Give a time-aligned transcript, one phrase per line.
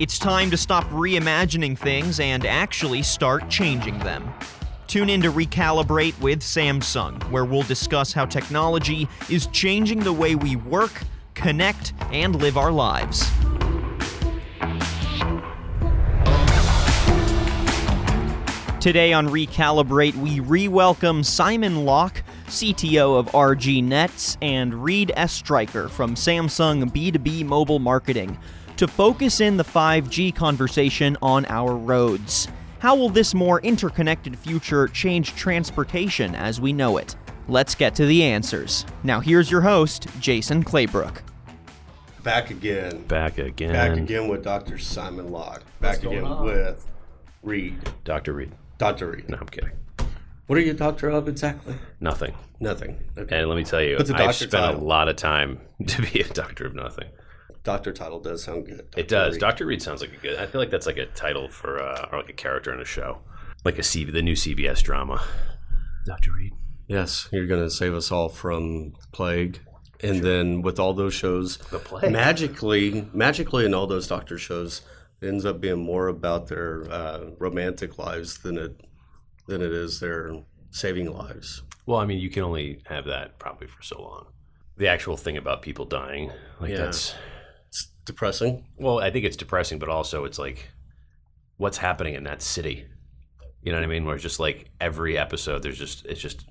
[0.00, 4.32] It's time to stop reimagining things and actually start changing them.
[4.86, 10.36] Tune in to Recalibrate with Samsung, where we'll discuss how technology is changing the way
[10.36, 10.92] we work,
[11.34, 13.28] connect, and live our lives.
[18.80, 25.90] Today on Recalibrate, we re welcome Simon Lok, CTO of RG Nets, and Reid Estreicher
[25.90, 28.38] from Samsung B2B Mobile Marketing
[28.78, 32.48] to focus in the 5G conversation on our roads.
[32.78, 37.16] How will this more interconnected future change transportation as we know it?
[37.48, 38.86] Let's get to the answers.
[39.02, 41.22] Now, here's your host, Jason Claybrook.
[42.22, 43.02] Back again.
[43.06, 43.72] Back again.
[43.72, 44.78] Back again with Dr.
[44.78, 45.62] Simon Lok.
[45.80, 46.86] Back again with
[47.42, 47.78] Reid.
[48.04, 48.34] Dr.
[48.34, 48.52] Reid.
[48.78, 49.10] Dr.
[49.10, 49.28] Reid.
[49.28, 49.72] No, I'm kidding.
[50.46, 51.74] What are you a doctor of exactly?
[52.00, 52.34] Nothing.
[52.60, 52.98] Nothing.
[53.18, 53.40] Okay.
[53.40, 54.80] And let me tell you, What's a I've spent title?
[54.80, 57.08] a lot of time to be a doctor of nothing.
[57.68, 58.90] Doctor title does sound good.
[58.92, 59.00] Dr.
[59.00, 59.32] It does.
[59.34, 59.40] Reid.
[59.40, 59.66] Dr.
[59.66, 60.38] Reid sounds like a good.
[60.38, 62.84] I feel like that's like a title for uh, or like a character in a
[62.86, 63.18] show,
[63.62, 65.22] like a C, the new CBS drama.
[66.06, 66.32] Dr.
[66.32, 66.54] Reid.
[66.86, 69.60] Yes, you're going to save us all from plague.
[70.02, 72.10] And then with all those shows, The plague.
[72.10, 74.80] magically, magically in all those doctor shows,
[75.20, 78.80] it ends up being more about their uh, romantic lives than it
[79.46, 80.32] than it is their
[80.70, 81.62] saving lives.
[81.84, 84.26] Well, I mean, you can only have that probably for so long.
[84.78, 86.76] The actual thing about people dying, like Yeah.
[86.86, 87.14] that's It's
[88.08, 88.66] depressing.
[88.76, 90.68] well, I think it's depressing, but also it's like
[91.56, 92.86] what's happening in that city.
[93.62, 94.04] You know what I mean?
[94.04, 96.44] Where it's just like every episode, there's just it's just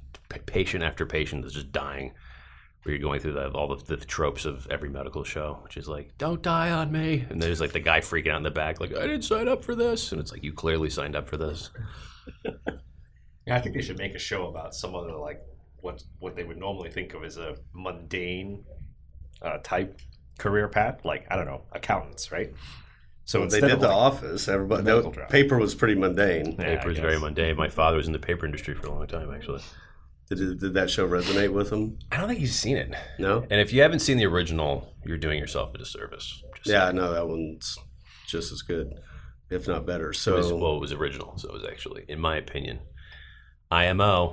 [0.45, 2.13] patient after patient that's just dying.
[2.83, 5.89] Where you're going through the, all the, the tropes of every medical show, which is
[5.89, 8.79] like, "Don't die on me," and there's like the guy freaking out in the back,
[8.79, 11.35] like, "I didn't sign up for this," and it's like, "You clearly signed up for
[11.37, 11.69] this."
[13.47, 15.41] Yeah, I think they should make a show about some other like
[15.77, 18.65] what what they would normally think of as a mundane
[19.41, 20.01] uh, type
[20.37, 22.53] career path, like I don't know, accountants, right?
[23.25, 24.47] So they did of the like, office.
[24.47, 25.29] Everybody, medical the drama.
[25.29, 26.53] paper was pretty mundane.
[26.57, 27.57] Yeah, Paper is very mundane.
[27.57, 29.61] My father was in the paper industry for a long time, actually.
[30.29, 31.99] Did, did that show resonate with him?
[32.11, 32.93] I don't think he's seen it.
[33.19, 33.45] No.
[33.49, 36.41] And if you haven't seen the original, you're doing yourself a disservice.
[36.55, 37.77] Just Yeah, no, that one's
[38.27, 38.93] just as good,
[39.49, 40.05] if not better.
[40.05, 42.79] It was, So, well, it was original, so it was actually, in my opinion,
[43.71, 44.31] IMO.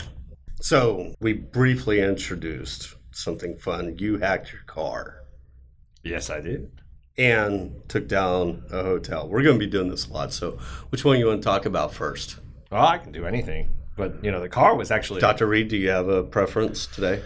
[0.60, 3.96] so we briefly introduced something fun.
[3.98, 5.23] You hacked your car
[6.04, 6.70] yes, I did.
[7.16, 9.28] and took down a hotel.
[9.28, 10.32] We're going to be doing this a lot.
[10.32, 10.58] So,
[10.90, 12.38] which one you want to talk about first?
[12.70, 15.46] Well, I can do anything, but you know, the car was actually Dr.
[15.46, 17.22] Reid, do you have a preference today?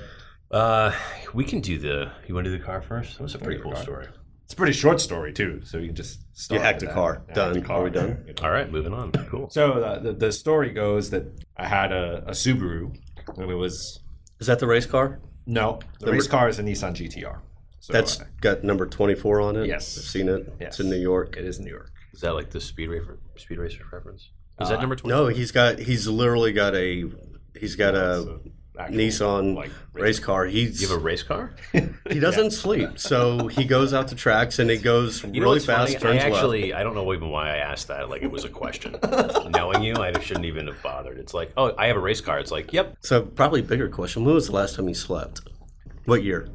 [0.51, 0.93] Uh,
[1.35, 2.11] we can do the.
[2.27, 3.17] You want to do the car first?
[3.19, 3.83] That was a pretty cool car.
[3.83, 4.07] story.
[4.45, 7.23] It's a pretty short story too, so you can just start You hacked a car.
[7.29, 7.63] Yeah, Done.
[7.63, 7.81] Car.
[7.81, 8.25] Are we done?
[8.43, 9.13] All right, moving on.
[9.13, 9.51] Cool.
[9.51, 11.25] So uh, the the story goes that
[11.59, 12.97] I had a, a Subaru,
[13.37, 14.01] and it was
[14.41, 15.21] Is that the race car?
[15.47, 17.41] no, the Number- race car is a Nissan GTR.
[17.89, 19.67] So That's uh, got number 24 on it?
[19.67, 19.97] Yes.
[19.97, 20.53] I've seen it.
[20.61, 21.39] It's in New York.
[21.39, 21.91] it is New York.
[22.13, 23.19] Is that like the speed racer?
[23.37, 24.29] Speed racer reference?
[24.61, 25.17] Is that Uh, number twenty?
[25.17, 27.11] No, he's got, he's literally got a,
[27.59, 28.41] he's got a
[28.77, 30.45] a actual, Nissan like, race car.
[30.45, 31.55] He's, You have a race car?
[32.11, 32.99] he doesn't sleep.
[32.99, 36.03] So he goes out to tracks and it goes You know really fast, funny?
[36.03, 36.35] turns I left.
[36.35, 38.11] actually, I don't know even why I asked that.
[38.11, 38.97] Like it was a question.
[39.51, 41.19] Knowing you, I shouldn't even have bothered.
[41.19, 42.39] It's like, oh, I have a race car.
[42.39, 42.97] It's like, yep.
[43.01, 44.25] So probably bigger question.
[44.27, 45.41] When was the last time you slept?
[46.05, 46.49] What year?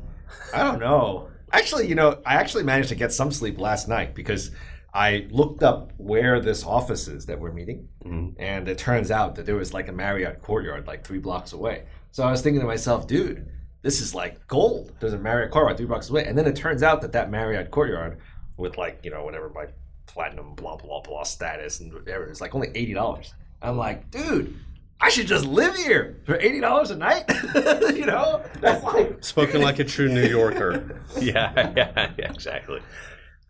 [0.54, 1.30] I don't know.
[1.52, 4.52] Actually, you know, I actually managed to get some sleep last night because
[4.94, 8.36] I looked up where this office is that we're meeting, Mhm.
[8.38, 11.84] and it turns out that there was like a Marriott courtyard like three blocks away.
[12.12, 13.48] So I was thinking to myself, dude,
[13.82, 14.92] this is like gold.
[15.00, 17.72] There's a Marriott courtyard three blocks away, and then it turns out that that Marriott
[17.72, 18.18] courtyard,
[18.58, 19.66] with like you know whatever my
[20.06, 23.34] platinum blah blah blah status and whatever, is like only eighty dollars.
[23.62, 24.56] I'm like, dude.
[25.04, 27.26] I should just live here for eighty dollars a night.
[27.96, 31.02] you know, that's like Spoken like a true New Yorker.
[31.20, 32.80] Yeah, yeah, yeah exactly.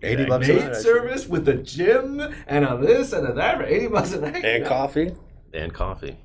[0.02, 0.76] 80 bucks a night.
[0.76, 4.44] service with a gym and a this and a that for 80 bucks a night.
[4.44, 5.16] And coffee.
[5.54, 6.18] And coffee.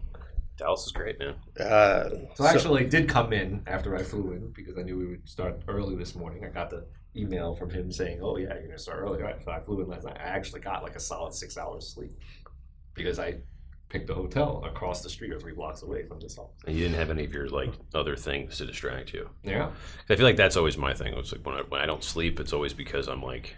[0.57, 1.37] Dallas is great, man.
[1.61, 5.07] Uh, So I actually did come in after I flew in because I knew we
[5.07, 6.45] would start early this morning.
[6.45, 9.37] I got the email from him saying, "Oh yeah, you're gonna start early." Right.
[9.45, 10.17] So I flew in last night.
[10.19, 12.19] I actually got like a solid six hours sleep
[12.95, 13.35] because I
[13.89, 16.61] picked a hotel across the street or three blocks away from this office.
[16.67, 19.31] And you didn't have any of your like other things to distract you.
[19.43, 19.71] Yeah.
[20.11, 21.15] I feel like that's always my thing.
[21.15, 23.57] It's like when I, when I don't sleep, it's always because I'm like,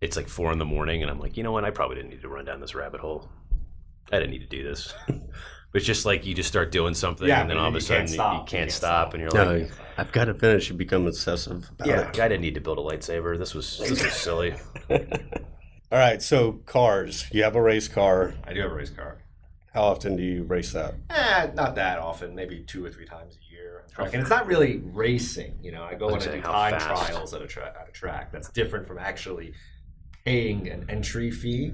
[0.00, 1.64] it's like four in the morning, and I'm like, you know what?
[1.64, 3.28] I probably didn't need to run down this rabbit hole.
[4.12, 4.92] I didn't need to do this.
[5.06, 5.16] but
[5.72, 8.06] it's just like you just start doing something, Yeah, and then all of a sudden
[8.06, 9.14] can't you- you You can't can't stop, stop.
[9.14, 10.68] and you're no, like, I've got to finish.
[10.68, 12.20] You become obsessive about yeah, it.
[12.20, 13.38] I didn't need to build a lightsaber.
[13.38, 14.54] This was this was silly.
[14.90, 17.24] All right, so cars.
[17.32, 18.34] You have a race car.
[18.44, 19.23] I do have a race car.
[19.74, 20.94] How often do you race that?
[21.10, 22.34] Eh, not that often.
[22.34, 23.82] Maybe two or three times a year.
[23.84, 24.12] on Track.
[24.14, 25.58] And it's not really racing.
[25.62, 26.86] You know, I go I and I do time fast?
[26.86, 28.30] trials at a, tra- at a track.
[28.30, 29.52] That's different from actually
[30.24, 31.72] paying an entry fee,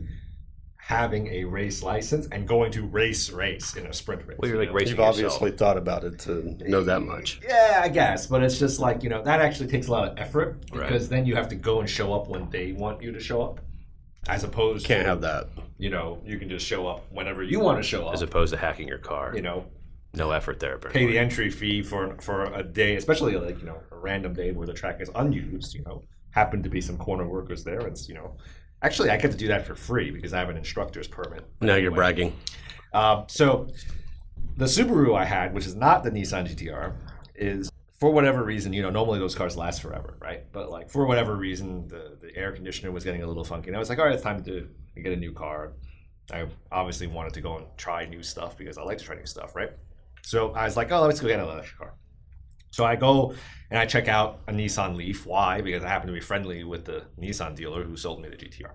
[0.79, 4.39] having a race license, and going to race race in a sprint race.
[4.41, 4.77] Well, you're you like know?
[4.77, 5.59] racing You've obviously yourself.
[5.59, 7.39] thought about it to know that much.
[7.47, 10.19] Yeah, I guess, but it's just like you know that actually takes a lot of
[10.19, 10.89] effort Right.
[10.89, 13.43] because then you have to go and show up when they want you to show
[13.43, 13.61] up,
[14.27, 15.49] as opposed Can't to have that.
[15.81, 18.15] You know you can just show up whenever you want to show up.
[18.15, 19.33] As opposed to hacking your car.
[19.35, 19.65] you know,
[20.15, 20.79] No effort there.
[20.79, 24.53] pay the entry fee for for a day, especially like you know a random day
[24.53, 25.75] where the track is unused.
[25.75, 27.81] You know, happen to be some corner workers there.
[27.81, 28.37] It's you know,
[28.83, 31.45] actually I get to do that for free because I have an instructor's permit.
[31.61, 32.33] Now you're bragging.
[32.93, 33.69] Um, so
[34.57, 36.93] the Subaru I had, which is not the Nissan GTR,
[37.37, 40.51] is for whatever reason, you know, normally those cars last forever, right?
[40.53, 43.69] But like for whatever reason, the, the air conditioner was getting a little funky.
[43.69, 45.73] And I was like, all right, it's time to get a new car.
[46.33, 49.27] I obviously wanted to go and try new stuff because I like to try new
[49.27, 49.71] stuff, right?
[50.23, 51.95] So I was like, oh, let's go get an electric car.
[52.71, 53.35] So I go
[53.71, 55.27] and I check out a Nissan Leaf.
[55.27, 55.61] Why?
[55.61, 58.71] Because I happen to be friendly with the Nissan dealer who sold me the GTR.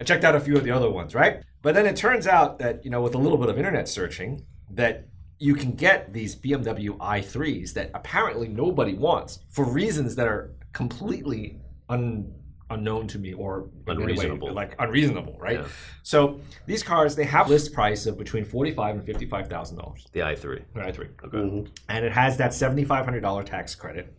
[0.00, 1.42] I checked out a few of the other ones, right?
[1.62, 4.44] But then it turns out that, you know, with a little bit of internet searching,
[4.70, 5.06] that
[5.38, 11.60] you can get these BMW i3s that apparently nobody wants for reasons that are completely
[11.88, 12.32] un,
[12.70, 14.52] unknown to me or in any way, Unreasonable.
[14.52, 15.60] like unreasonable, right?
[15.60, 15.66] Yeah.
[16.02, 20.06] So these cars, they have list price of between forty-five and fifty-five thousand dollars.
[20.12, 20.62] The i3.
[20.74, 21.36] An i3, Okay.
[21.36, 21.68] Mhm.
[21.88, 24.16] and it has that seventy-five hundred dollar tax credit,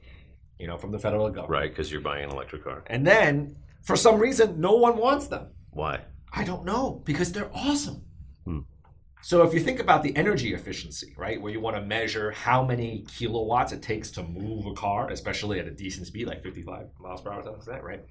[0.59, 1.49] you know, from the federal government.
[1.49, 2.83] Right, because you're buying an electric car.
[2.87, 5.47] And then, for some reason, no one wants them.
[5.71, 6.01] Why?
[6.31, 8.03] I don't know because they're awesome.
[8.45, 8.59] Hmm.
[9.21, 12.63] So if you think about the energy efficiency, right, where you want to measure how
[12.63, 16.87] many kilowatts it takes to move a car, especially at a decent speed, like 55
[16.99, 18.05] miles per hour, something like that, right?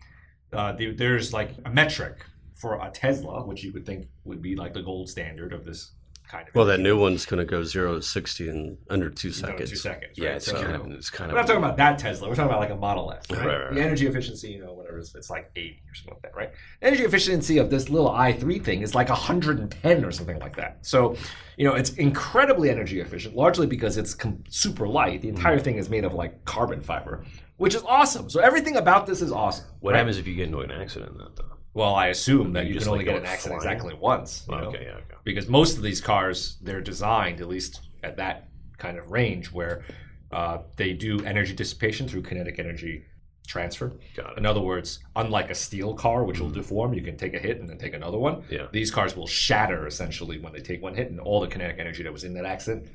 [0.54, 4.72] Uh, there's like a metric for a Tesla, which you would think would be like
[4.72, 5.92] the gold standard of this
[6.28, 6.54] kind of.
[6.54, 9.50] Well, that new one's going to go zero to 60 in under two It's done
[9.50, 9.70] in seconds.
[9.70, 10.18] two seconds.
[10.18, 12.28] Yeah, it's So- kind of it's kind We're of not talking about that Tesla.
[12.28, 13.46] We're talking about like a Model S, right?
[13.46, 16.22] Right, right, The energy efficiency, you know, whatever, it's, it's like 80 or something like
[16.22, 16.50] that, right?
[16.82, 20.78] Energy efficiency of this little i3 thing is like 110 or something like that.
[20.82, 21.16] So,
[21.56, 25.22] you know, it's incredibly energy efficient, largely because it's com- super light.
[25.22, 25.62] The entire Mm.
[25.62, 27.24] thing is made of like carbon fiber,
[27.58, 28.28] which is awesome.
[28.30, 29.66] So everything about this is awesome.
[29.80, 29.98] What right?
[29.98, 31.44] happens if you get into an accident though?
[31.74, 31.80] Though?
[31.80, 33.76] Well, I assume that You you, just, can only like, get an accident flying?
[33.76, 34.46] exactly once.
[34.48, 35.16] you okay, yeah, okay.
[35.24, 38.48] because most of these cars they're designed at least at that
[38.78, 39.84] kind of range where
[40.32, 43.04] uh, they do energy dissipation through kinetic energy
[43.46, 43.92] transfer.
[44.16, 44.38] Got it.
[44.38, 47.60] In other words, unlike a steel car, which will deform, you can take a hit
[47.60, 48.42] and then take another one.
[48.50, 48.66] Yeah.
[48.72, 52.02] These cars will shatter essentially when they take one hit, and all the kinetic energy
[52.02, 52.88] that was in that accident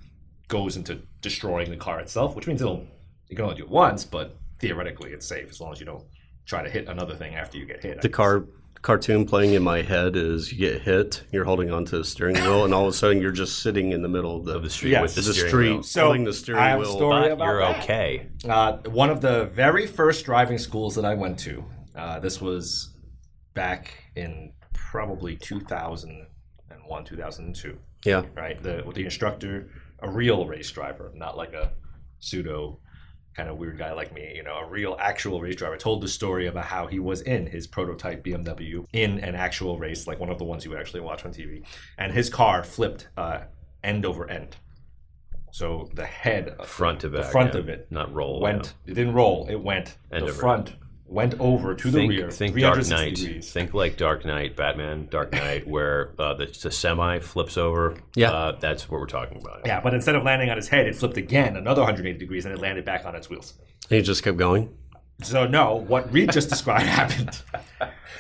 [0.47, 2.85] goes into destroying the car itself, which means it'll
[3.29, 6.03] you can only do it once, but theoretically it's safe as long as you don't
[6.45, 8.01] try to hit another thing after you get hit.
[8.01, 8.45] The car
[8.81, 12.63] cartoon playing in my head is you get hit, you're holding onto the steering wheel,
[12.65, 14.69] and all of a sudden you're just sitting in the middle of the, Of the
[14.69, 15.01] street Yes.
[15.01, 15.83] with the, the steering street, wheel.
[15.83, 17.83] So, holding the steering I have a story about you're that.
[17.83, 18.27] okay.
[18.47, 21.63] Uh, one of the very first driving schools that I went to,
[21.95, 22.93] uh, this was
[23.53, 28.23] back in probably 2001, 2002, Yeah.
[28.35, 28.61] right?
[28.61, 29.69] The, with the instructor,
[30.01, 31.73] a real race driver, not like a
[32.19, 32.79] pseudo
[33.35, 36.07] kind of weird guy like me, you know, a real actual race driver, told the
[36.07, 40.29] story about how he was in his prototype BMW in an actual race, like one
[40.29, 41.63] of the ones you would actually watch on TV,
[41.97, 43.41] and his car flipped uh,
[43.83, 44.57] end over end.
[45.51, 47.31] So the head, of Front to the back.
[47.31, 47.59] front yeah.
[47.61, 48.39] of it Not roll.
[48.39, 48.73] went.
[48.85, 49.47] It didn't roll.
[49.49, 49.97] It went.
[50.11, 50.75] End the front
[51.09, 51.91] went over to yeah.
[51.91, 52.31] the think, rear.
[52.31, 53.15] think Dark Knight.
[53.15, 53.51] degrees.
[53.51, 57.97] Think like Dark Knight, Batman, Dark Knight, where uh, the, the semi flips over.
[58.15, 58.31] Yeah.
[58.31, 59.61] Uh, that's what we're talking about.
[59.65, 62.53] Yeah, but instead of landing on his head, it flipped again, another 180 degrees, and
[62.53, 63.55] it landed back on its wheels.
[63.89, 64.75] And you just kept going.
[65.23, 67.41] So no, what Reid just described happened.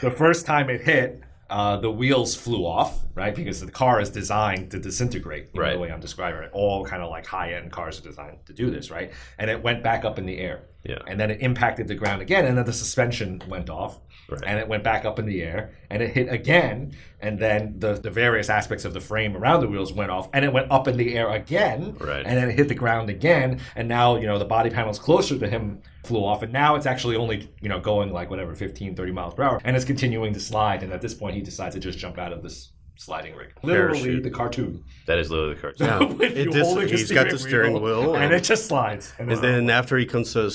[0.01, 3.33] The first time it hit, uh, the wheels flew off, right?
[3.33, 5.49] Because the car is designed to disintegrate.
[5.55, 5.73] Right.
[5.73, 8.69] the way I'm describing it, all kind of like high-end cars are designed to do
[8.69, 9.11] this, right?
[9.37, 10.68] And it went back up in the air.
[10.83, 10.99] Yeah.
[11.07, 14.41] And then it impacted the ground again, and then the suspension went off, Right.
[14.45, 17.93] and it went back up in the air, and it hit again, and then the,
[17.95, 20.87] the various aspects of the frame around the wheels went off, and it went up
[20.87, 22.25] in the air again, Right.
[22.25, 25.37] and then it hit the ground again, and now you know the body panels closer
[25.37, 28.95] to him flew off, and now it's actually only you know going like whatever 15,
[28.95, 31.75] 30 miles per hour, and it's continuing to slide, and at this point he decides
[31.75, 34.23] to just jump out of this sliding rig, literally Parachute.
[34.23, 34.83] the cartoon.
[35.07, 35.87] That is literally the cartoon.
[35.87, 35.99] Yeah.
[36.13, 39.13] With It you dis- holding he's got the steering wheel, and and- it just slides.
[39.17, 40.51] And then after he comes to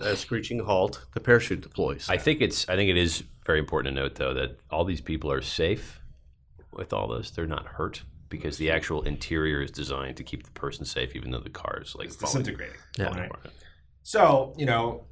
[0.00, 2.08] a screeching halt, the parachute deploys.
[2.08, 2.68] I think it's.
[2.68, 6.00] I think it is very important to note, though, that all these people are safe
[6.72, 7.30] with all this.
[7.30, 11.30] They're not hurt because the actual interior is designed to keep the person safe, even
[11.32, 12.76] though the car is like it's disintegrating.
[12.96, 13.14] Yeah.
[13.18, 13.30] Right?
[14.02, 15.04] So you know,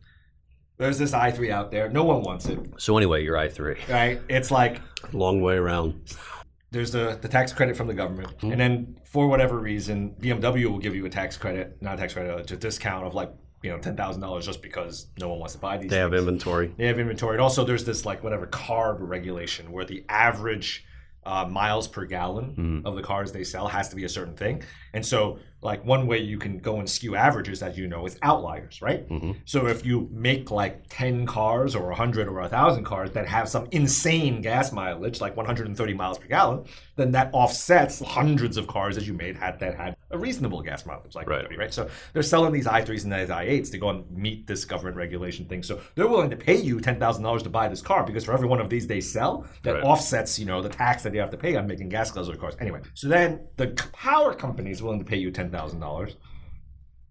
[0.79, 1.89] there's this i3 out there.
[1.91, 3.77] No one wants it, So anyway, your i three.
[3.89, 4.21] right?
[4.29, 4.81] It's like
[5.13, 6.01] Long way around.
[6.73, 10.79] there's the, the tax credit from the government, and then for whatever reason, BMW will
[10.79, 13.31] give you a tax credit, not a tax credit, a discount of like
[13.63, 15.91] you know ten thousand dollars just because no one wants to buy these.
[15.91, 16.75] They have inventory.
[16.77, 17.35] They have inventory.
[17.35, 20.85] And also, there's this like whatever carb regulation where the average
[21.25, 24.63] uh, miles per gallon of the cars they sell has to be a certain thing.
[24.95, 28.19] And so, like one way you can go and skew averages, as you know, is
[28.23, 29.09] outliers, right?
[29.09, 29.33] Mm-hmm.
[29.45, 33.69] So if you make like ten cars or hundred or thousand cars that have some
[33.71, 36.65] insane gas mileage, like 130 miles per gallon,
[36.97, 40.85] then that offsets hundreds of cars that you made had that had a reasonable gas
[40.85, 41.37] mileage, like Right.
[41.45, 41.73] 130, right?
[41.73, 45.45] So they're selling these i3s and these i8s to go and meet this government regulation
[45.47, 45.63] thing.
[45.63, 48.33] So they're willing to pay you ten thousand dollars to buy this car because for
[48.33, 49.85] every one of these they sell, that Right.
[49.85, 52.57] offsets you know the tax that you have to pay on making gas guzzler cars.
[52.61, 56.17] Anyway, so then the power company is willing to pay you ten thousand dollars.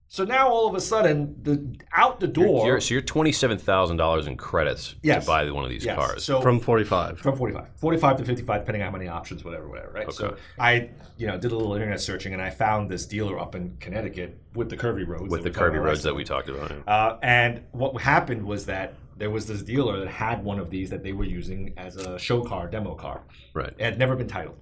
[0.09, 2.67] So now all of a sudden, the out the door.
[2.67, 5.23] You're, so you're twenty seven thousand dollars in credits Yes.
[5.23, 5.95] to buy one of these yes.
[5.97, 6.25] cars.
[6.25, 7.17] So From 45.
[7.19, 10.89] from 45 45 to 55 depending on how many options whatever whatever right so i
[11.17, 14.37] you know did a little internet searching and i found this dealer up in connecticut
[14.53, 16.69] with the curvy roads with the curvy roads that we talked about.
[16.71, 16.93] yeah.
[16.93, 20.89] uh, and what happened was that there was this dealer that had one of these
[20.89, 23.21] that they were using as a show car demo car
[23.53, 23.73] Right.
[23.77, 24.57] it had never been titled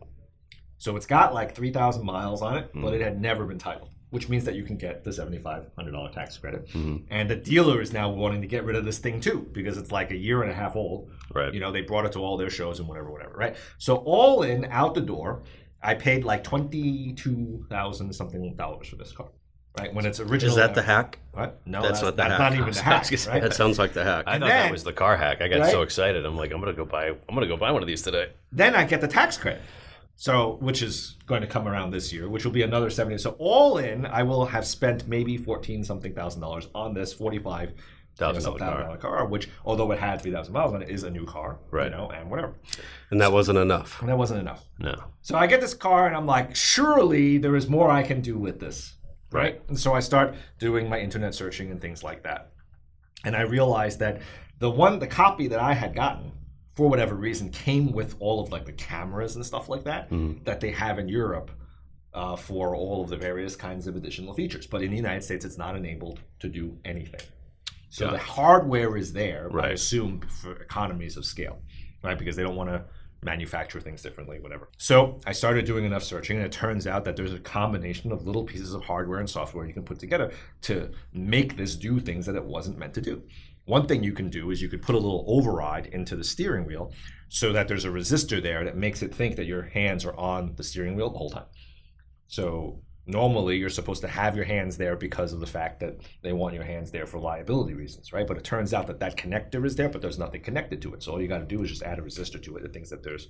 [0.79, 2.81] so it's got like 3000 miles on it Hmm.
[2.81, 6.35] but it had never been titled which means that you can get the $7500 tax
[6.37, 6.97] credit Hmm.
[7.11, 9.91] and the dealer is now wanting to get rid of this thing too because it's
[9.91, 11.53] like a year and a half old Right.
[11.53, 13.55] you know, they brought it to all their shows and whatever, whatever, right?
[13.77, 15.43] So all in, out the door,
[15.81, 19.27] I paid like twenty two thousand something dollars for this car,
[19.77, 19.93] right?
[19.93, 20.49] When it's original.
[20.49, 21.19] Is that the hack?
[21.31, 21.61] What?
[21.65, 22.39] No, That's that's, not the that's hack.
[22.39, 23.41] not even the hack, was gonna say, right?
[23.43, 24.23] That sounds like the hack.
[24.27, 25.41] I thought then- that was the car hack.
[25.41, 25.71] I got Right?
[25.71, 26.25] so excited.
[26.25, 27.09] I'm like, I'm gonna go buy.
[27.09, 28.29] I'm gonna go buy one of these today.
[28.51, 29.61] then I get the tax credit.
[30.21, 33.17] So, which is going to come around this year, which will be another seventy.
[33.17, 37.71] So, all in, I will have spent maybe fourteen something thousand dollars on this forty-five
[38.17, 39.19] Thousand thousand dollar car.
[39.19, 41.85] car, which, although it had three thousand miles on it, is a new car, Right.
[41.85, 42.53] You know, and whatever.
[43.11, 44.01] And that wasn't enough.
[44.01, 44.67] And that wasn't enough.
[44.77, 45.05] No.
[45.21, 48.37] So I get this car and I'm like, surely there is more I can do
[48.37, 48.97] with this.
[49.31, 49.61] Right.
[49.69, 52.51] And so I start doing my internet searching and things like that.
[53.23, 54.21] And I realized that
[54.57, 56.33] the one, the copy that I had gotten,
[56.79, 60.07] for whatever reason, came with all of like the cameras and stuff like that
[60.45, 61.51] that they have in Europe
[62.13, 64.65] uh, for all of the various kinds of additional features.
[64.65, 67.19] But in the United States, it's not enabled to do anything.
[67.89, 71.59] So Got the hardware is there, I assume, for economies of scale,
[72.01, 72.17] right?
[72.17, 72.85] Because they don't want to
[73.23, 74.69] manufacture things differently, whatever.
[74.77, 78.25] So I started doing enough searching, and it turns out that there's a combination of
[78.25, 80.31] little pieces of hardware and software you can put together
[80.61, 83.21] to make this do things that it wasn't meant to do.
[83.69, 86.65] One thing you can do is you could put a little override into the steering
[86.65, 86.91] wheel
[87.27, 90.55] so that there's a resistor there that makes it think that your hands are on
[90.55, 91.45] the steering wheel the whole time.
[92.25, 96.33] So normally you're supposed to have your hands there because of the fact that they
[96.33, 98.25] want your hands there for liability reasons, right?
[98.25, 101.03] But it turns out that that connector is there, but there's nothing connected to it.
[101.03, 102.89] So all you got to do is just add a resistor to it that thinks
[102.89, 103.27] that there's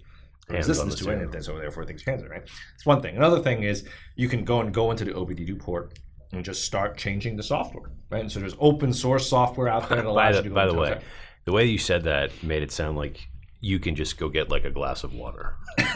[0.50, 2.42] Hands resistance the to it, and so therefore it thinks your hands are right.
[2.74, 3.16] It's one thing.
[3.16, 3.84] Another thing is
[4.16, 6.00] you can go and go into the OBD2 port
[6.32, 8.22] and just start changing the software, right?
[8.22, 10.66] And so there's open source software out there that allows the, you to go by
[10.68, 11.02] the way,
[11.46, 13.28] the way you said that made it sound like
[13.62, 15.56] you can just go get like a glass of water.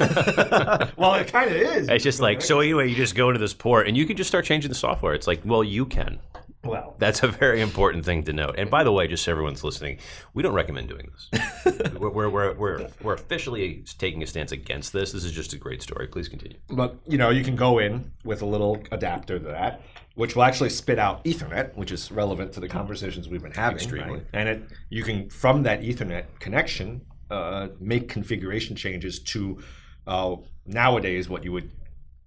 [0.98, 1.88] well, it kind of is.
[1.88, 2.60] It's just like so.
[2.60, 5.14] Anyway, you just go into this port and you can just start changing the software.
[5.14, 6.20] It's like, well, you can.
[6.64, 8.56] Well, That's a very important thing to note.
[8.58, 10.00] And by the way, just so everyone's listening,
[10.34, 11.94] we don't recommend doing this.
[12.00, 15.12] we're, we're, we're, we're, we're officially taking a stance against this.
[15.12, 16.08] This is just a great story.
[16.08, 16.58] Please continue.
[16.70, 19.82] But you know, you can go in with a little adapter to that,
[20.16, 23.78] which will actually spit out Ethernet, which is relevant to the conversations we've been having.
[23.78, 24.20] Extremely.
[24.20, 24.26] right?
[24.32, 29.62] And it you can from that Ethernet connection uh, make configuration changes to
[30.08, 31.72] uh, nowadays what you would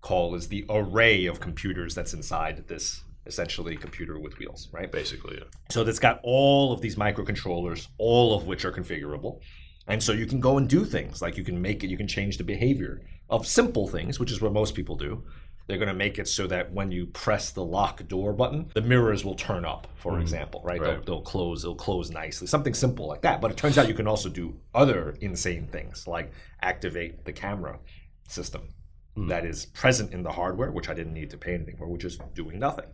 [0.02, 4.90] call is the array of computers that's inside this essentially a computer with wheels, right?
[4.90, 5.45] Basically, yeah.
[5.71, 9.40] So that's got all of these microcontrollers, all of which are configurable.
[9.88, 12.09] And so you can go and do things like you can make it, you can
[12.09, 15.25] change the behavior of simple things, which is what most people do.
[15.66, 18.80] They're going to make it so that when you press the lock door button, the
[18.80, 20.23] mirrors will turn up, for mm-hmm.
[20.23, 20.80] example, right?
[20.80, 21.06] They'll, Right.
[21.06, 23.40] they'll close, they'll close nicely, something simple like that.
[23.40, 27.80] But it turns out you can also do other insane things like activate the camera
[28.28, 28.68] system
[29.16, 29.28] Mm.
[29.30, 32.04] that is present in the hardware, which I didn't need to pay anything for, which
[32.04, 32.87] is doing nothing.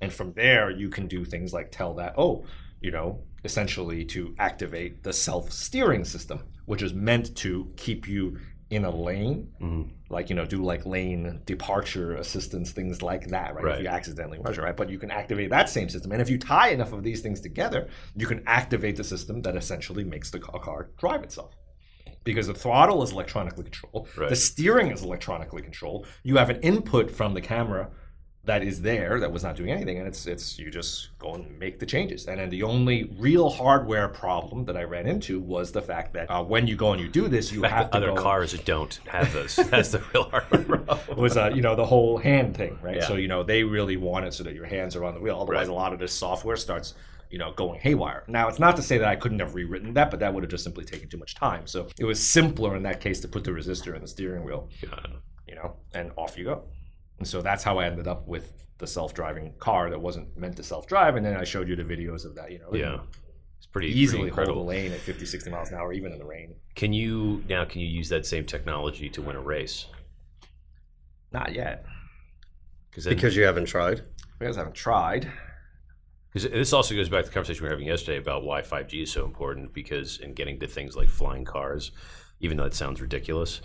[0.00, 2.46] And from there, you can do things like tell that, oh,
[2.80, 8.38] you know, essentially to activate the self steering system, which is meant to keep you
[8.70, 9.90] in a lane, mm-hmm.
[10.08, 13.76] like, you know, do like lane departure assistance, things like that, right?
[13.76, 14.76] If you accidentally measure, right?
[14.76, 16.10] But you can activate that same system.
[16.10, 19.56] And if you tie enough of these things together, you can activate the system that
[19.56, 21.54] essentially makes the car drive itself
[22.26, 24.28] because the throttle is electronically controlled, Right.
[24.28, 26.06] the steering is electronically controlled.
[26.22, 27.88] You have an input from the camera
[28.44, 31.58] that is there that was not doing anything, and it's it's you just go and
[31.58, 32.26] make the changes.
[32.26, 36.30] And then the only real hardware problem that I ran into was the fact that
[36.30, 39.00] uh, when you go and you do this, you have to other go, cars don't
[39.08, 39.56] have this.
[39.70, 41.18] That's the real hardware problem.
[41.18, 42.96] was uh, you know the whole hand thing, right?
[42.98, 43.06] Yeah.
[43.08, 45.40] So you know they really want it so that your hands are on the wheel.
[45.40, 45.72] Otherwise, Right.
[45.72, 46.94] a lot of this software starts
[47.30, 48.24] you know going haywire.
[48.28, 50.50] Now it's not to say that I couldn't have rewritten that, but that would have
[50.50, 51.66] just simply taken too much time.
[51.66, 54.68] So it was simpler in that case to put the resistor in the steering wheel,
[55.46, 56.64] you know, and off you go.
[57.18, 60.62] And so that's how I ended up with the self-driving car that wasn't meant to
[60.62, 61.16] self-drive.
[61.16, 62.98] And then I showed you the videos of that, you know, Yeah,
[63.56, 64.62] it's pretty easily pretty hold incredible.
[64.64, 66.56] the lane at 50, 60 miles an hour, even in the rain.
[66.74, 67.64] Can you now?
[67.64, 69.86] Can you use that same technology to win a race?
[71.32, 71.86] Not yet.
[72.90, 74.02] Because Because you haven't tried.
[74.38, 75.30] Because I haven't tried.
[76.42, 79.12] This also goes back to the conversation we were having yesterday about why 5G is
[79.12, 79.72] so important.
[79.72, 81.92] Because in getting to things like flying cars,
[82.40, 83.62] even though it sounds ridiculous,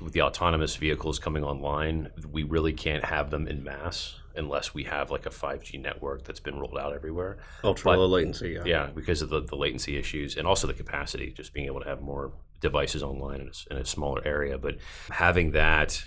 [0.00, 4.84] with the autonomous vehicles coming online, we really can't have them in mass unless we
[4.84, 7.38] have like a 5G network that's been rolled out everywhere.
[7.62, 8.50] Ultra low latency.
[8.50, 8.62] Yeah.
[8.64, 11.88] Yeah, because of the, the latency issues and also the capacity, just being able to
[11.88, 14.56] have more devices online in a, in a smaller area.
[14.56, 14.76] But
[15.10, 16.02] having that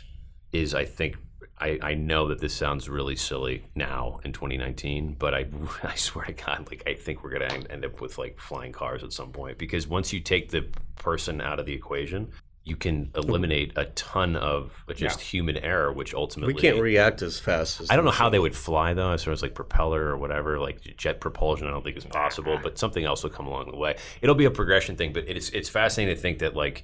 [0.52, 1.18] is, I think,
[1.58, 5.46] I, I know that this sounds really silly now in 2019, but I,
[5.84, 9.04] I swear to God, like I think we're gonna end up with like flying cars
[9.04, 10.66] at some point because once you take the
[10.98, 12.32] person out of the equation,
[12.66, 17.40] you can eliminate a ton of just human error, which ultimately We can't react as
[17.40, 20.02] fast as I don't know how they would fly though, as far as like propeller
[20.02, 21.68] or whatever, like jet propulsion.
[21.68, 23.96] I don't think is possible, but something else will come along the way.
[24.22, 26.84] It'll be a progression thing, but it's it's fascinating to think that like,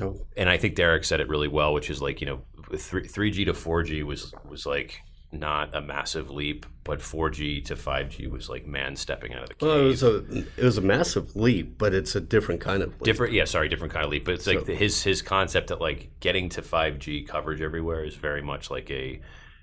[0.00, 0.16] Oh.
[0.36, 2.40] and I think Derek said it really well, which is like you know,
[2.78, 5.00] three three G to four G was was like
[5.32, 9.44] not a massive leap, but four G to five G was like man stepping out
[9.44, 9.68] of the cave.
[9.68, 10.16] Well, it was a
[10.56, 13.02] it was a massive leap, but it's a different kind of leap.
[13.02, 15.80] different yeah sorry different kind of leap but it's like So- his his concept that
[15.80, 19.20] like getting to 5g coverage everywhere is very much like a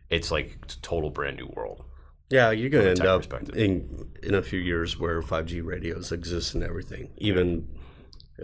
[0.09, 1.83] it's like total brand new world
[2.29, 6.63] Yeah, you're gonna end up in in a few years where 5G radios exist and
[6.63, 7.67] everything, even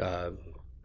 [0.01, 0.31] uh,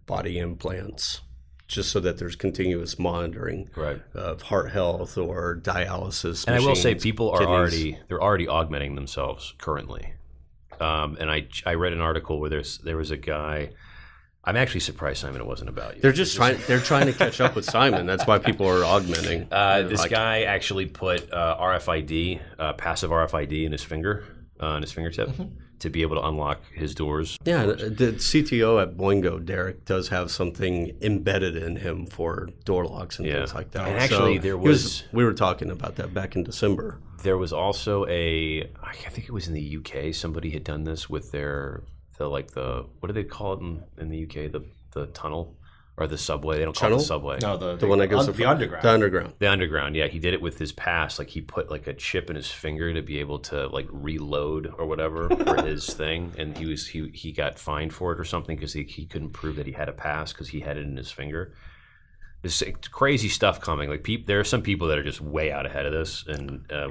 [0.07, 1.21] body implants,
[1.69, 6.47] just so that there's continuous monitoring right of heart health or dialysis.
[6.47, 7.55] And I will say, people are kidneys.
[7.55, 10.15] already they're already augmenting themselves currently.
[10.81, 13.71] Um, and I I read an article where there's there was a guy.
[14.45, 16.01] I'm actually surprised, Simon, it wasn't about you.
[16.01, 16.59] They're just trying.
[16.67, 18.07] They're trying to catch up with Simon.
[18.07, 19.47] That's why people are augmenting.
[19.51, 24.25] Uh, this like, guy actually put uh, RFID, uh, passive RFID, in his finger,
[24.59, 25.29] uh, on his fingertip,
[25.81, 27.39] to be able to unlock his doors.
[27.45, 33.19] Yeah, the CTO at Boingo, Derek, does have something embedded in him for door locks
[33.19, 33.39] and Yeah.
[33.39, 33.89] things like that.
[33.89, 36.99] And actually, So there he was- we were talking about that back in December.
[37.23, 40.13] There was also a, I think it was in the UK.
[40.13, 41.83] Somebody had done this with their,
[42.17, 44.51] the like the what do they call it in, in the UK?
[44.51, 45.55] The the tunnel
[45.99, 46.59] or the subway?
[46.59, 47.39] They don't call it the subway.
[47.43, 48.83] No, the, The one that goes un- the underground.
[48.85, 49.33] The underground.
[49.39, 51.19] The underground, yeah, he did it with his pass.
[51.19, 54.73] Like he put like a chip in his finger to be able to like reload
[54.79, 58.25] or whatever for his thing, and he was he he got fined for it or
[58.25, 60.85] something because he, he couldn't prove that he had a pass because he had it
[60.87, 61.53] in his finger.
[62.43, 63.91] There's crazy stuff coming.
[63.91, 66.71] Like peop, there are some people that are just way out ahead of this, and
[66.71, 66.91] uh,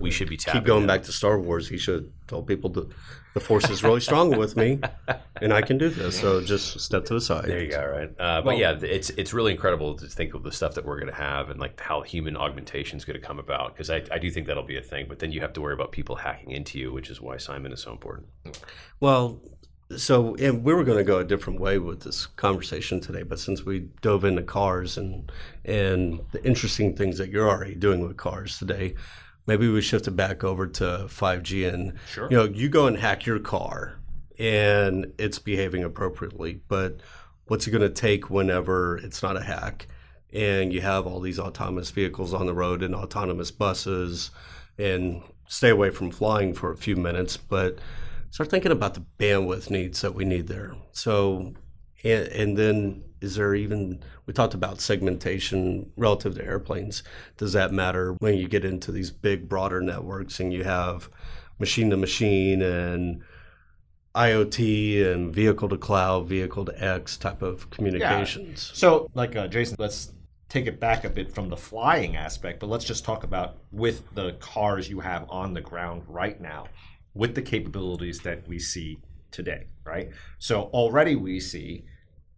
[0.00, 0.62] we should be tapping.
[0.62, 1.68] Keep going back to Star Wars.
[1.68, 2.88] He should tell people that
[3.34, 4.80] the Force is really strong with me,
[5.40, 6.18] and I can do this.
[6.18, 7.44] So just step to the side.
[7.44, 8.10] There you go, right?
[8.18, 11.12] Uh, but yeah, it's it's really incredible to think of the stuff that we're going
[11.12, 14.18] to have and like how human augmentation is going to come about because I, I
[14.18, 15.06] do think that'll be a thing.
[15.08, 17.72] But then you have to worry about people hacking into you, which is why Simon
[17.72, 18.26] is so important.
[18.98, 19.40] Well,
[19.96, 23.38] so and we were going to go a different way with this conversation today, but
[23.38, 25.30] since we dove into cars and
[25.64, 28.94] and the interesting things that you're already doing with cars today,
[29.46, 32.28] maybe we shift it back over to 5G and Sure.
[32.30, 33.98] you know you go and hack your car
[34.38, 37.00] and it's behaving appropriately, but
[37.46, 39.86] what's it going to take whenever it's not a hack
[40.32, 44.30] and you have all these autonomous vehicles on the road and autonomous buses
[44.78, 47.78] and stay away from flying for a few minutes, but
[48.30, 50.74] start thinking about the bandwidth needs that we need there.
[50.92, 51.54] So,
[52.04, 57.02] and, and then is there even, we talked about segmentation relative to airplanes.
[57.36, 61.10] Does that matter when you get into these big, broader networks and you have
[61.58, 63.22] machine to machine and
[64.14, 68.70] IoT and vehicle to cloud, vehicle to X type of communications?
[68.74, 70.12] So, like uh, Jason, let's
[70.48, 74.02] take it back a bit from the flying aspect, but let's just talk about with
[74.14, 76.66] the cars you have on the ground right now,
[77.14, 78.98] with the capabilities that we see
[79.30, 80.10] today, right?
[80.38, 81.84] So already we see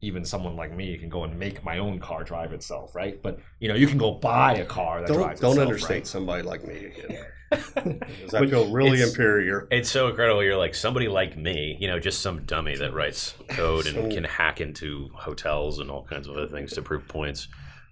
[0.01, 3.23] even someone like me can go and make my own car drive itself, right?
[3.23, 5.91] But you know, you can go buy a car that Don't, drives don't itself, understate
[5.99, 6.07] right?
[6.07, 7.25] somebody like me again.
[7.53, 7.57] I
[8.49, 9.69] feel really It's- inferior.
[9.71, 10.43] It's so incredible.
[10.43, 14.25] You're like somebody like me, you know, just some dummy that writes code and can
[14.25, 17.47] hack into hotels and all kinds of other things to prove points.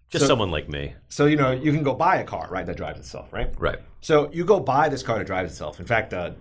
[0.09, 0.95] Just So- someone like me.
[1.11, 3.55] So you know you can go buy a car, right, that drives itself, right?
[3.57, 3.79] Right.
[4.01, 5.79] So you go buy this car that drives itself.
[5.79, 6.33] In fact, uh,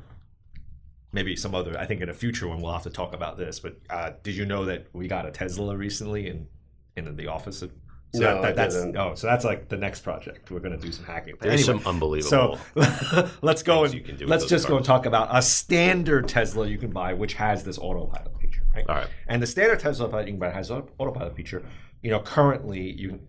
[1.11, 1.77] maybe some other.
[1.77, 3.59] I think in a future one we'll have to talk about this.
[3.59, 6.47] But uh, did you know that we got a Tesla recently in
[6.95, 7.61] in the office?
[7.61, 7.71] Of,
[8.13, 8.97] so No, I that's didn't.
[8.97, 10.49] oh, so that's like the next project.
[10.49, 11.35] We're going to do some hacking.
[11.39, 12.59] There's anyway, some unbelievable.
[12.75, 15.41] So let's go and you can do let's those just go and talk about a
[15.41, 18.63] standard Tesla you can buy, which has this autopilot feature.
[18.73, 18.85] Right?
[18.89, 19.07] All right.
[19.27, 21.63] And the standard Tesla autopilot you can buy has an autopilot feature.
[22.01, 23.19] You know, currently you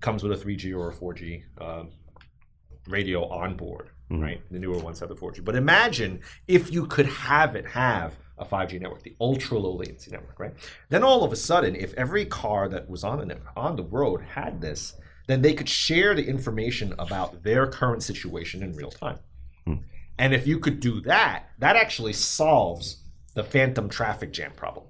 [0.00, 1.90] comes with a 3G or a 4G um,
[2.88, 4.22] radio on board, Mm-hmm.
[4.22, 4.40] right?
[4.50, 5.44] The newer ones have the 4G.
[5.44, 10.10] But imagine if you could have it have a 5G network, the ultra low latency
[10.10, 10.54] network, right?
[10.88, 13.84] Then all of a sudden, if every car that was on the net, on the
[13.84, 14.94] road had this,
[15.26, 19.18] then they could share the information about their current situation in real time.
[20.18, 23.02] And if you could do that, that actually solves
[23.34, 24.84] the phantom traffic jam problem.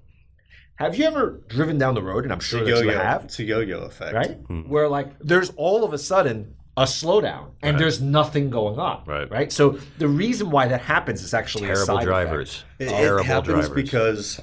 [0.74, 2.24] Have you ever driven down the road?
[2.24, 2.98] And I'm sure that you yo-yo.
[2.98, 4.12] have It's a yo-yo effect.
[4.14, 4.38] right?
[4.66, 9.30] Where like there's all of a sudden a slowdown and there's nothing going on, Right.
[9.30, 9.52] Right.
[9.52, 12.64] So the reason why that happens is actually a Terrible side drivers.
[12.78, 13.82] It, Terrible it happens drivers.
[13.82, 14.40] because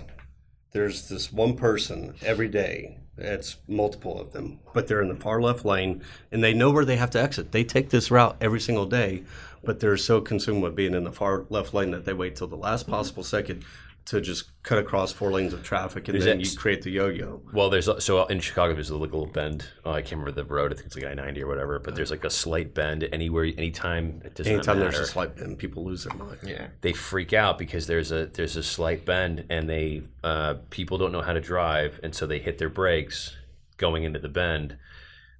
[0.71, 2.99] there's this one person every day.
[3.17, 6.85] It's multiple of them, but they're in the far left lane and they know where
[6.85, 7.51] they have to exit.
[7.51, 9.23] They take this route every single day,
[9.63, 12.45] but they're so consumed with being in the far left lane that they wait till
[12.47, 13.65] the last possible second
[14.07, 16.91] to just cut across four lanes of traffic and There's then that- you create the
[16.91, 17.41] yo-yo.
[17.53, 19.65] Well, there's so in Chicago there's a little bend.
[19.85, 20.71] Oh, I can't remember the road.
[20.71, 21.77] I think it's like I ninety or whatever.
[21.79, 24.21] But there's like a slight bend anywhere, anytime.
[24.23, 24.91] It doesn't Anytime matter.
[24.91, 26.37] there's a slight bend, people lose their mind.
[26.43, 26.67] Yeah.
[26.81, 31.11] they freak out because there's a there's a slight bend and they uh, people don't
[31.11, 33.35] know how to drive and so they hit their brakes
[33.77, 34.75] going into the bend,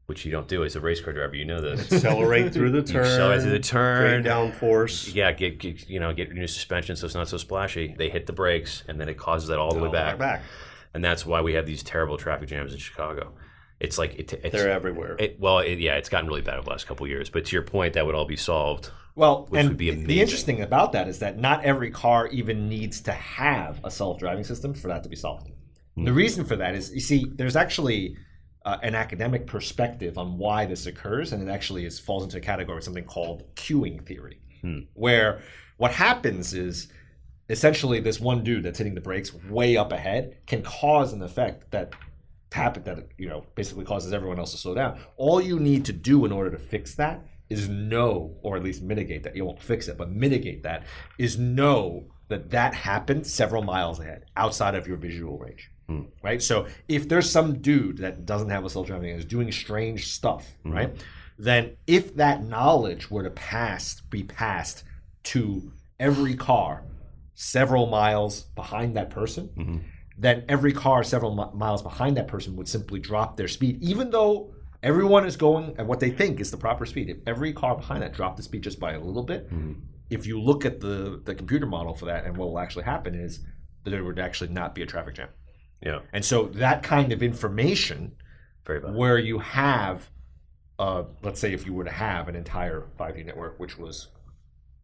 [0.08, 1.36] which you don't do as a race car driver.
[1.36, 1.91] You know this.
[1.91, 3.06] Accelerate through the turn.
[3.06, 4.22] accelerate through the turn.
[4.24, 5.13] Create downforce.
[5.13, 7.93] yeah, get, get you know get new suspension so it's not so splashy.
[7.98, 10.04] They hit the brakes and then it causes that all the way All the way
[10.04, 10.17] back.
[10.17, 10.41] back.
[10.93, 13.34] And that's why we have these terrible traffic jams in Chicago.
[13.80, 15.17] It's like it, it's, They're everywhere.
[15.20, 17.30] it, well, it, yeah, it's gotten really bad over the last couple of years.
[17.30, 18.89] But to your point, that would all be solved.
[19.13, 22.70] Well, Which and would be the interesting about that is that not every car even
[22.70, 25.52] needs to have a self-driving system for that to be solved.
[25.96, 26.06] Hmm.
[26.06, 28.15] The reason for that is, you see, there's actually
[28.67, 32.41] uh, an academic perspective on why this occurs, and it actually is falls into a
[32.41, 34.80] category of something called queuing theory, Hmm.
[34.93, 35.41] where
[35.77, 36.89] what happens is
[37.49, 41.71] essentially this one dude that's hitting the brakes way up ahead can cause an effect
[41.71, 41.93] that
[42.49, 44.99] it that you know basically causes everyone else to slow down.
[45.15, 48.82] All you need to do in order to fix that is know, or at least
[48.82, 49.36] mitigate that.
[49.36, 50.84] You won't fix it, but mitigate that
[51.17, 55.71] is know that that happened several miles ahead, outside of your visual range.
[55.88, 56.04] Hmm.
[56.21, 56.41] Right.
[56.41, 60.45] So if there's some dude that doesn't have a self-driving and is doing strange stuff,
[60.63, 60.71] hmm.
[60.71, 61.06] right?
[61.39, 64.84] Then if that knowledge were to pass, be passed
[65.23, 66.84] to every car
[67.36, 69.78] several miles behind that person, mm-hmm.
[70.17, 74.10] then every car several mi- miles behind that person would simply drop their speed, even
[74.10, 77.10] though everyone is going at what they think is the proper speed.
[77.10, 79.73] If every car behind that dropped the speed just by a little bit, hmm.
[80.10, 83.13] if you look at the the computer model for that, and what will actually happen
[83.13, 83.41] is
[83.84, 85.30] that there would actually not be a traffic jam.
[85.81, 88.15] Yeah, And so that kind of information,
[88.65, 90.09] very where you have,
[90.79, 94.07] uh, let's say, if you were to have an entire 5G network, which was,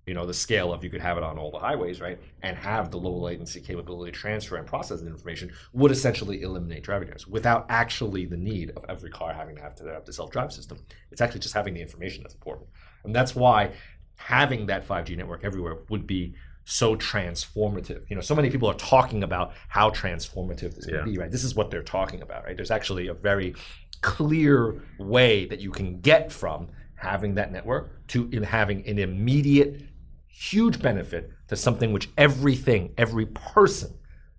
[0.06, 2.56] you know, the scale of you could have it on all the highways, right, and
[2.58, 7.08] have the low latency capability to transfer and process the information, would essentially eliminate traffic
[7.08, 10.54] jams without actually the need of every car having to have to have the self-drive
[10.54, 10.78] system.
[11.12, 12.70] It's actually just having the information that's important,
[13.04, 13.72] and that's why
[14.16, 18.10] having that 5G network everywhere would be so transformative.
[18.10, 20.98] You know, so many people are talking about how transformative this Yeah.
[20.98, 21.32] can be, right?
[21.32, 22.56] This is what they're talking about, right?
[22.56, 23.56] There's actually a very
[24.02, 29.82] clear way that you can get from having that network to having an immediate
[30.28, 33.94] huge benefit to something which everything, every person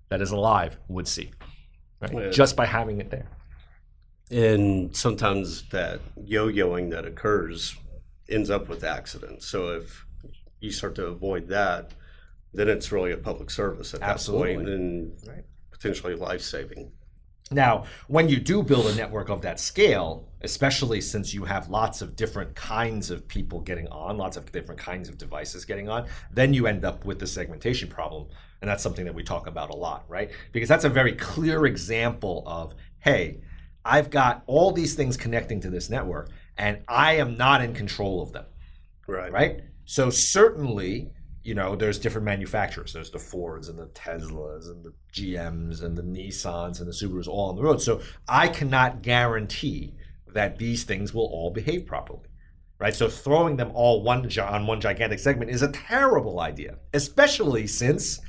[0.09, 1.31] that is alive would see.
[2.01, 2.13] Right?
[2.13, 2.31] Yeah.
[2.31, 3.29] Just by having it there.
[4.31, 7.77] And sometimes that yo-yoing that occurs
[8.29, 9.47] ends up with accidents.
[9.47, 10.07] So if
[10.61, 11.93] you start to avoid that,
[12.55, 15.45] then it's really a public service at that point and Right.
[15.71, 16.93] potentially life-saving.
[17.51, 22.01] Now, when you do build a network of that scale, especially since you have lots
[22.01, 26.07] of different kinds of people getting on, lots of different kinds of devices getting on,
[26.33, 28.29] then you end up with the segmentation problem.
[28.63, 30.31] And that's something that we talk about a lot, right?
[30.53, 33.43] Because that's a very clear example of hey,
[33.85, 38.23] I've got all these things connecting to this network, and I am not in control
[38.23, 38.47] of them
[39.07, 39.31] Right.
[39.31, 39.61] right?
[39.85, 41.11] So certainly,
[41.45, 42.95] you know, there's different manufacturers.
[42.95, 47.29] There's the Fords and the Teslas and the GMs and the Nissans and the Subarus
[47.29, 47.83] all on the road.
[47.83, 49.95] So I cannot guarantee
[50.27, 52.29] that these things will all behave properly.
[52.79, 52.95] Right?
[52.95, 58.21] So throwing them all one on one gigantic segment is a terrible idea, especially since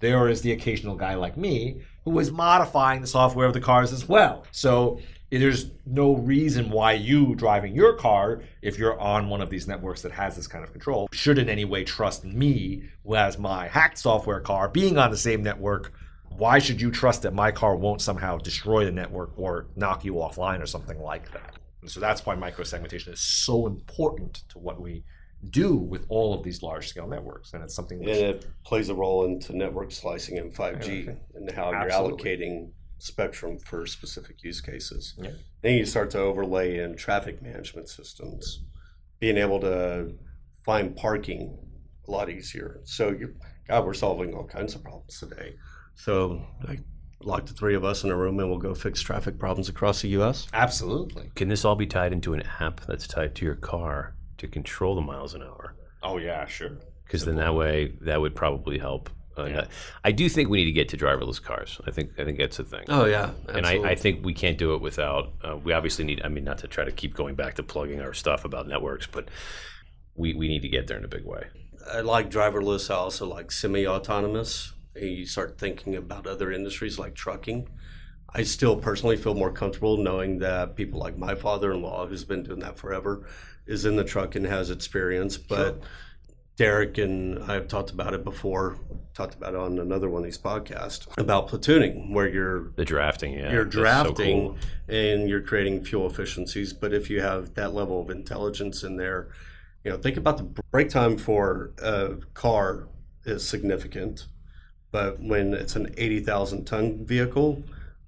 [0.00, 3.92] there is the occasional guy like me who is modifying the software of the cars
[3.92, 4.44] as well.
[4.50, 5.00] So
[5.38, 10.02] there's no reason why you driving your car, if you're on one of these networks
[10.02, 12.84] that has this kind of control, should in any way trust me
[13.16, 15.92] as my hacked software car being on the same network.
[16.36, 20.14] Why should you trust that my car won't somehow destroy the network or knock you
[20.14, 21.54] offline or something like that?
[21.80, 25.04] And so that's why microsegmentation is so important to what we
[25.50, 27.52] do with all of these large scale networks.
[27.52, 31.16] And it's something And it plays a role into network slicing and 5G Okay.
[31.34, 32.30] and how Absolutely.
[32.30, 32.70] you're allocating
[33.04, 35.14] spectrum for specific use cases.
[35.18, 35.32] Yeah.
[35.62, 38.64] Then you start to overlay in traffic management systems,
[39.20, 40.14] being able to
[40.64, 41.58] find parking
[42.08, 42.80] a lot easier.
[42.84, 43.34] So, you,
[43.68, 45.54] God, we're solving all kinds of problems today.
[45.96, 46.80] So, like,
[47.22, 50.02] lock the three of us in a room and we'll go fix traffic problems across
[50.02, 50.46] the U.S.
[50.52, 51.30] absolutely.
[51.34, 54.94] Can this all be tied into an app that's tied to your car to control
[54.94, 55.74] the miles an hour?
[56.02, 56.78] Oh yeah, sure.
[57.04, 59.10] Because then that way, that would probably help.
[59.36, 59.66] Uh, Yeah.
[60.04, 61.80] I do think we need to get to driverless cars.
[61.86, 62.84] I think I think that's a thing.
[62.88, 65.32] Oh yeah, and I, I think we can't do it without.
[65.42, 66.22] Uh, we obviously need.
[66.24, 69.06] I mean, not to try to keep going back to plugging our stuff about networks,
[69.06, 69.28] but
[70.14, 71.46] we, we need to get there in a big way.
[71.92, 72.90] I like driverless.
[72.90, 74.72] I also like semi-autonomous.
[74.94, 77.68] You start thinking about other industries like trucking.
[78.32, 82.60] I still personally feel more comfortable knowing that people like my father-in-law, who's been doing
[82.60, 83.26] that forever,
[83.66, 85.36] is in the truck and has experience.
[85.36, 85.82] But
[86.56, 88.76] Derek and I have talked about it before.
[89.12, 93.34] Talked about it on another one of these podcasts about platooning, where you're The drafting,
[93.34, 94.56] yeah, you're that's so drafting cool.
[94.88, 96.72] and you're creating fuel efficiencies.
[96.72, 99.28] But if you have that level of intelligence in there,
[99.84, 102.88] you know, think about the brake time for a car
[103.24, 104.26] is significant,
[104.90, 107.62] but when it's an eighty thousand ton vehicle,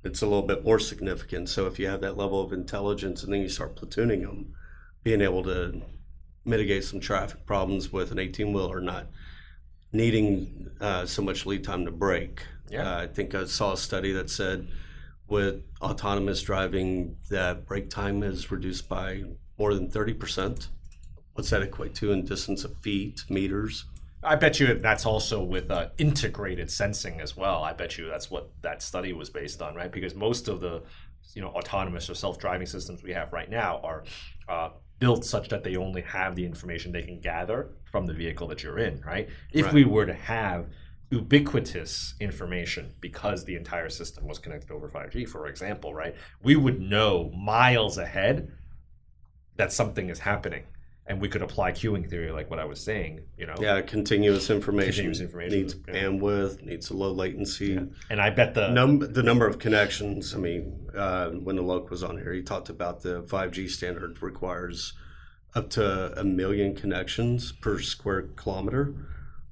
[0.04, 1.48] it's a little bit more significant.
[1.48, 4.54] So if you have that level of intelligence and then you start platooning them,
[5.04, 5.82] being able to
[6.46, 9.06] mitigate some traffic problems with an 18 wheeler not
[9.92, 12.42] needing uh, so much lead time to brake.
[12.68, 12.90] Yeah.
[12.90, 14.68] Uh, I think I saw a study that said
[15.28, 19.24] with autonomous driving that brake time is reduced by
[19.58, 20.68] more than 30%.
[21.34, 23.84] What's that equate to in distance of feet, meters?
[24.22, 27.62] I bet you that's also with uh, integrated sensing as well.
[27.62, 29.92] I bet you that's what that study was based on, right?
[29.92, 30.82] Because most of the
[31.34, 34.04] you know autonomous or self-driving systems we have right now are
[34.48, 38.46] uh, built such that they only have the information they can gather from the vehicle
[38.48, 39.28] that you're in, right?
[39.52, 39.74] If Right.
[39.74, 40.68] we were to have
[41.10, 46.14] ubiquitous information because the entire system was connected over 5G, for example, right?
[46.42, 48.50] We would know miles ahead
[49.56, 50.64] that something is happening.
[51.08, 53.54] And we could apply queuing theory, like what I was saying, you know.
[53.60, 54.92] Yeah, continuous information.
[54.92, 55.94] Continuous information, needs yeah.
[55.94, 57.78] bandwidth, needs a low latency.
[58.10, 60.34] And I bet the Num- the number of connections.
[60.34, 64.20] I mean, uh, when the Alok was on here, he talked about the 5G standard
[64.20, 64.94] requires
[65.54, 68.94] up to a million connections per square kilometer.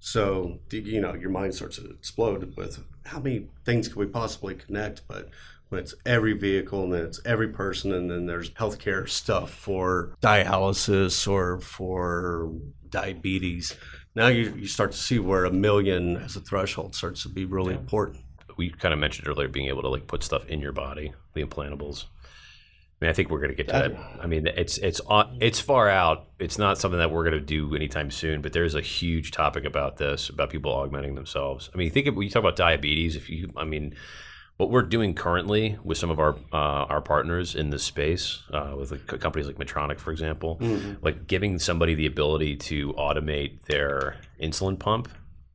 [0.01, 4.55] So you know, your mind starts to explode with how many things can we possibly
[4.55, 5.03] connect?
[5.09, 5.31] But
[5.75, 10.15] when it's every vehicle and then it's every person, and then there's healthcare stuff for
[10.23, 12.53] dialysis or for
[12.89, 13.75] diabetes.
[14.15, 17.45] Now you, you start to see where a million as a threshold starts to be
[17.45, 18.23] really important.
[18.57, 21.43] we kind of mentioned earlier being able to like put stuff in your body, the
[21.43, 22.05] implantables.
[22.05, 24.23] I mean, I think we're going to get to that.
[24.23, 26.29] I mean, it's it's on, it's far out.
[26.39, 28.41] It's not something that we're going to do anytime soon.
[28.41, 31.69] But there's a huge topic about this about people augmenting themselves.
[31.75, 33.17] I mean, think of when you talk about diabetes.
[33.17, 33.97] If you, I mean,
[34.57, 38.75] what we're doing currently with some of our uh, our partners in this space, uh,
[38.79, 40.59] with like companies like Medtronic, for example,
[41.03, 45.09] like giving somebody the ability to automate their insulin pump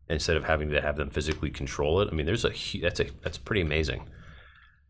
[0.09, 2.09] instead of having to have them physically control it.
[2.11, 4.09] I mean, there's a that's a that's pretty amazing.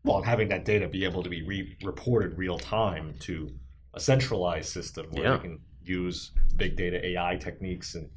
[0.04, 3.50] well, and having that data be able to be re- reported real time to
[3.94, 5.34] a centralized system where Yeah.
[5.34, 8.08] you can use big data AI techniques and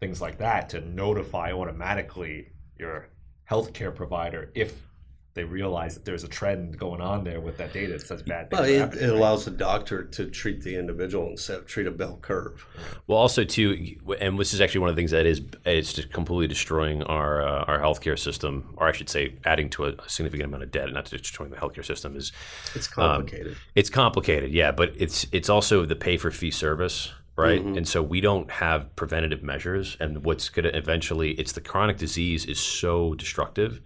[0.00, 3.08] things like that to notify automatically your
[3.50, 4.86] healthcare provider if
[5.34, 8.50] they realize that there's a trend going on there with that data that says bad
[8.50, 8.60] things.
[8.60, 12.18] Well, it, it allows the doctor to treat the individual instead of treat a bell
[12.20, 12.66] curve.
[13.06, 16.12] Well, also too, and this is actually one of the things that is it's just
[16.12, 20.48] completely destroying our uh, our healthcare system, or I should say, adding to a, significant
[20.48, 22.14] amount of debt, not destroying the healthcare system.
[22.14, 22.32] Is
[22.74, 23.56] It's complicated.
[23.74, 27.62] it's complicated, yeah, but it's it's also the pay for fee service, right?
[27.62, 31.96] And so we don't have preventative measures, and what's going to eventually, it's the chronic
[31.96, 33.80] disease is so destructive.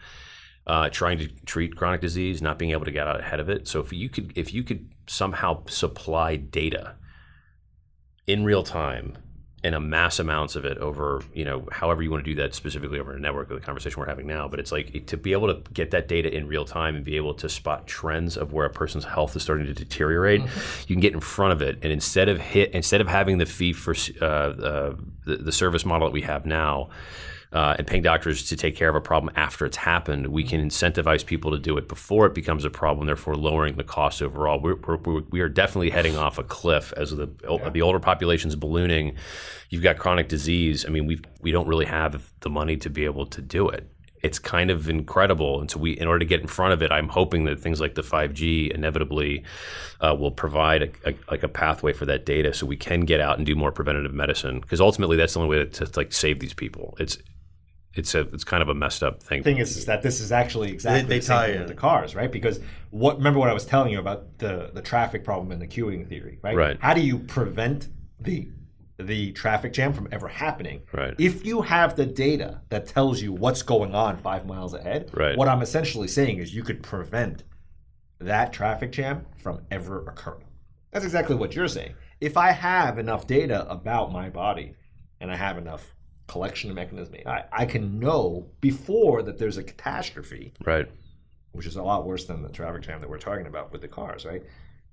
[0.67, 3.69] Uh, trying to treat chronic disease, not being able to get out ahead of it.
[3.69, 6.97] So if you could, if you could somehow supply data
[8.27, 9.17] in real time
[9.63, 12.99] and amass amounts of it over, you know, however you want to do that specifically
[12.99, 14.49] over a network of the conversation we're having now.
[14.49, 17.17] But it's like to be able to get that data in real time and be
[17.17, 20.41] able to spot trends of where a person's health is starting to deteriorate,
[20.89, 21.79] you can get in front of it.
[21.83, 25.85] And instead of hit, instead of having the fee for uh, uh, the, the service
[25.85, 26.91] model that we have now,
[27.53, 30.61] uh, and paying doctors to take care of a problem after it's happened, we can
[30.61, 34.61] incentivize people to do it before it becomes a problem, therefore lowering the cost overall.
[34.61, 37.71] We're, we're, we are definitely heading off a cliff as the yeah.
[37.71, 39.17] the older population is ballooning.
[39.71, 40.85] You've got chronic disease.
[40.85, 43.91] I mean, we we don't really have the money to be able to do it
[44.27, 45.61] it's kind of incredible.
[45.61, 47.81] And so we, in order to get in front of it, I'm hoping that things
[47.81, 49.45] like the 5G inevitably
[50.01, 53.21] uh, will provide a, a, like a pathway for that data, so we can get
[53.21, 54.61] out and do more preventative medicine.
[54.61, 56.97] Because ultimately, that's the only way to, to, like save these people.
[56.99, 57.19] It's
[57.97, 59.41] it's a it's kind of a messed up thing.
[59.41, 61.75] The thing is, is that this is actually exactly they, they the tie in the
[61.75, 62.31] cars, right?
[62.31, 65.67] Because what remember what I was telling you about the the traffic problem and the
[65.67, 66.57] queuing theory, right?
[66.57, 66.79] Right.
[66.81, 67.89] How do you prevent
[68.21, 68.49] the
[68.99, 70.83] the traffic jam from ever happening.
[70.93, 71.15] Right.
[71.19, 75.37] If you have the data that tells you what's going on five miles ahead, right.
[75.37, 77.45] what I'm essentially saying is you could prevent
[78.21, 80.47] that traffic jam from ever occurring.
[80.93, 81.95] That's exactly what you're saying.
[82.21, 84.75] If I have enough data about my body
[85.21, 85.95] and I have enough
[86.27, 90.53] collection mechanism, I, I can know before that there's a catastrophe.
[90.65, 90.91] Right.
[91.53, 93.89] Which is a lot worse than the traffic jam that we're talking about with the
[93.89, 94.43] cars, right?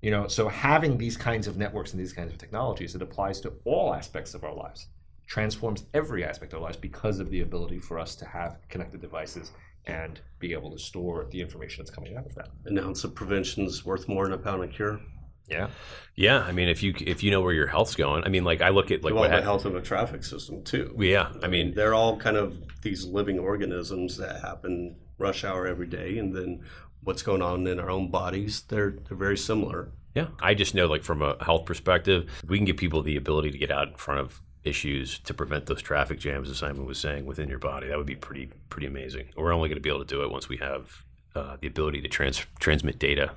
[0.02, 3.40] You know, so having these kinds of networks and these kinds of technologies, it applies
[3.42, 4.88] to all aspects of our lives,
[5.28, 9.02] transforms every aspect of our lives because of the ability for us to have connected
[9.02, 9.52] devices
[9.86, 12.50] and be able to store the information that's coming out of that.
[12.66, 15.00] An ounce of prevention is worth more than a pound of cure.
[15.48, 15.68] Yeah,
[16.16, 16.40] yeah.
[16.40, 18.70] I mean, if you if you know where your health's going, I mean, like I
[18.70, 20.96] look at like what the health of a traffic system too.
[20.98, 25.88] Yeah, I mean, they're all kind of these living organisms that happen rush hour every
[25.88, 26.64] day, and then
[27.04, 29.92] what's going on in our own bodies, they're they're very similar.
[30.16, 33.52] Yeah, I just know like from a health perspective, we can give people the ability
[33.52, 37.00] to get out in front of issues to prevent those traffic jams, as Simon was
[37.00, 37.88] saying, within your body.
[37.88, 39.30] That would be pretty pretty amazing.
[39.36, 41.04] We're only going to be able to do it once we have
[41.36, 43.32] uh, the ability to trans- transmit data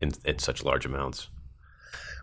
[0.00, 1.28] in, in such large amounts.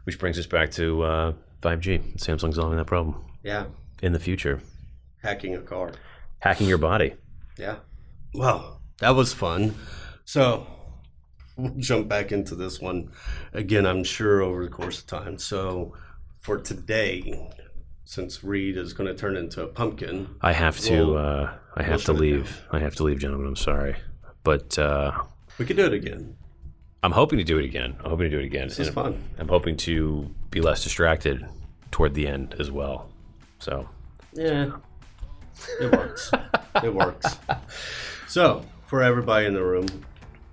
[0.04, 2.18] Which brings us back to uh, 5G.
[2.18, 3.24] Samsung's solving that problem.
[3.44, 3.66] Yeah.
[4.02, 4.62] In the future.
[5.22, 5.92] Hacking a car.
[6.40, 7.16] Hacking your body.
[7.58, 7.78] Yeah.
[8.34, 9.76] Well, that was fun.
[10.26, 10.68] So
[11.58, 13.12] we'll jump back into this one
[13.54, 15.38] again, I'm sure, over the course of time.
[15.38, 15.94] So
[16.40, 17.50] for today,
[18.06, 20.94] since Reid is going to turn into a pumpkin, I have to.
[20.94, 22.62] We'll, uh, I have we'll to leave.
[22.72, 23.48] I have to leave, gentlemen.
[23.48, 23.98] I'm sorry,
[24.44, 25.12] but uh,
[25.58, 26.36] we could do it again.
[27.02, 27.96] I'm hoping to do it again.
[28.00, 28.68] I'm hoping to do it again.
[28.68, 29.24] This is fun.
[29.38, 31.46] I'm hoping to be less distracted
[31.92, 33.10] toward the end as well.
[33.60, 33.88] So
[34.34, 34.72] yeah,
[35.80, 36.32] it works.
[36.84, 37.38] it works.
[38.28, 39.88] So for everybody in the room,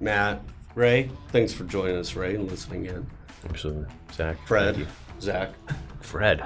[0.00, 0.40] Matt,
[0.74, 3.06] Ray, thanks for joining us, Ray, and listening in.
[3.48, 3.87] Absolutely.
[4.12, 4.37] Zach.
[4.46, 4.87] Fred.
[5.20, 5.50] Zach.
[6.00, 6.44] Fred.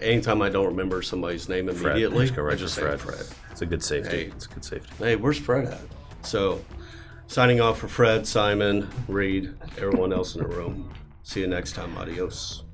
[0.00, 2.52] Anytime I don't remember somebody's name immediately, Fred.
[2.52, 3.00] I just Fred.
[3.00, 3.26] Fred.
[3.50, 4.16] It's a good safety.
[4.16, 4.90] Hey, it's a good safety.
[4.98, 5.80] Hey, where's Fred at?
[6.22, 6.60] So,
[7.28, 10.92] signing off for Fred, Simon, Reid, everyone else in the room.
[11.22, 11.96] See you next time.
[11.96, 12.64] Adios.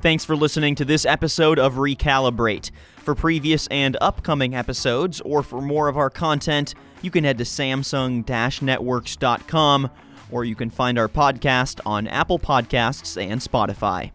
[0.00, 2.70] Thanks for listening to this episode of Recalibrate.
[2.96, 7.44] For previous and upcoming episodes, or for more of our content, you can head to
[7.44, 8.24] Samsung
[8.62, 9.90] Networks.com,
[10.30, 14.10] or you can find our podcast on Apple Podcasts and Spotify.